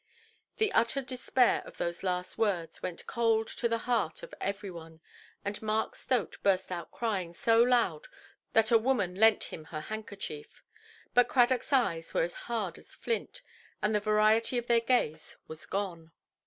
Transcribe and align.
The 0.57 0.71
utter 0.71 1.03
despair 1.03 1.61
of 1.63 1.77
those 1.77 2.01
last 2.01 2.35
words 2.35 2.81
went 2.81 3.05
cold 3.05 3.47
to 3.49 3.69
the 3.69 3.77
heart 3.77 4.23
of 4.23 4.33
every 4.41 4.71
one, 4.71 4.99
and 5.45 5.61
Mark 5.61 5.93
Stote 5.93 6.41
burst 6.41 6.71
out 6.71 6.89
crying 6.89 7.35
so 7.35 7.61
loud 7.61 8.07
that 8.53 8.71
a 8.71 8.79
woman 8.79 9.13
lent 9.13 9.43
him 9.43 9.65
her 9.65 9.81
handkerchief. 9.81 10.63
But 11.13 11.29
Cradockʼs 11.29 11.71
eyes 11.73 12.13
were 12.15 12.27
hard 12.29 12.79
as 12.79 12.95
flint, 12.95 13.43
and 13.79 13.93
the 13.93 13.99
variety 13.99 14.57
of 14.57 14.65
their 14.65 14.79
gaze 14.81 15.37
was 15.47 15.67
gone. 15.67 16.11